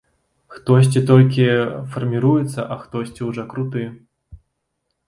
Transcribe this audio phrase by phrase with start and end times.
[0.53, 1.45] Хтосьці толькі
[1.93, 3.89] фарміруецца, а хтосьці ўжо круты.